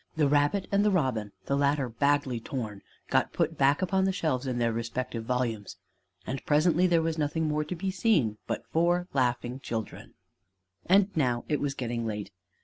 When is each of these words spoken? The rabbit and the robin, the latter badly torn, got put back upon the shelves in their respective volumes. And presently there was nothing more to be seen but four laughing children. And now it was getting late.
The 0.15 0.27
rabbit 0.27 0.67
and 0.71 0.83
the 0.83 0.89
robin, 0.89 1.31
the 1.45 1.55
latter 1.55 1.87
badly 1.87 2.39
torn, 2.39 2.81
got 3.11 3.33
put 3.33 3.55
back 3.55 3.83
upon 3.83 4.05
the 4.05 4.11
shelves 4.11 4.47
in 4.47 4.57
their 4.57 4.73
respective 4.73 5.25
volumes. 5.25 5.77
And 6.25 6.43
presently 6.43 6.87
there 6.87 7.03
was 7.03 7.19
nothing 7.19 7.47
more 7.47 7.63
to 7.63 7.75
be 7.75 7.91
seen 7.91 8.39
but 8.47 8.65
four 8.65 9.07
laughing 9.13 9.59
children. 9.59 10.15
And 10.87 11.15
now 11.15 11.45
it 11.47 11.59
was 11.61 11.75
getting 11.75 12.07
late. 12.07 12.31